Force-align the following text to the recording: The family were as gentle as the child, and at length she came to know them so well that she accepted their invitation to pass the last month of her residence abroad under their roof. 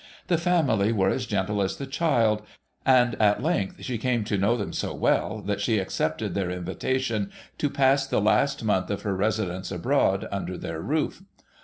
The 0.29 0.39
family 0.39 0.91
were 0.91 1.09
as 1.11 1.27
gentle 1.27 1.61
as 1.61 1.75
the 1.77 1.85
child, 1.85 2.41
and 2.87 3.13
at 3.21 3.43
length 3.43 3.83
she 3.83 3.99
came 3.99 4.23
to 4.23 4.35
know 4.39 4.57
them 4.57 4.73
so 4.73 4.95
well 4.95 5.43
that 5.43 5.61
she 5.61 5.77
accepted 5.77 6.33
their 6.33 6.49
invitation 6.49 7.29
to 7.59 7.69
pass 7.69 8.07
the 8.07 8.19
last 8.19 8.63
month 8.63 8.89
of 8.89 9.03
her 9.03 9.15
residence 9.15 9.69
abroad 9.71 10.27
under 10.31 10.57
their 10.57 10.81
roof. 10.81 11.21